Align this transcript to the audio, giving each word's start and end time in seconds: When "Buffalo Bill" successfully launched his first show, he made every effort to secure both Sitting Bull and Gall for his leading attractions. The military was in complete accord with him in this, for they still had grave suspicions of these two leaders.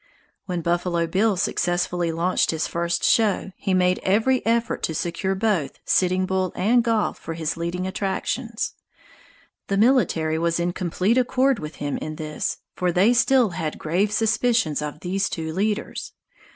When 0.47 0.61
"Buffalo 0.63 1.05
Bill" 1.05 1.37
successfully 1.37 2.11
launched 2.11 2.49
his 2.49 2.65
first 2.65 3.03
show, 3.03 3.51
he 3.55 3.75
made 3.75 3.99
every 4.01 4.43
effort 4.47 4.81
to 4.81 4.95
secure 4.95 5.35
both 5.35 5.73
Sitting 5.85 6.25
Bull 6.25 6.51
and 6.55 6.83
Gall 6.83 7.13
for 7.13 7.35
his 7.35 7.55
leading 7.55 7.85
attractions. 7.85 8.73
The 9.67 9.77
military 9.77 10.39
was 10.39 10.59
in 10.59 10.73
complete 10.73 11.19
accord 11.19 11.59
with 11.59 11.75
him 11.75 11.97
in 11.99 12.15
this, 12.15 12.57
for 12.75 12.91
they 12.91 13.13
still 13.13 13.51
had 13.51 13.77
grave 13.77 14.11
suspicions 14.11 14.81
of 14.81 15.01
these 15.01 15.29
two 15.29 15.53
leaders. 15.53 16.13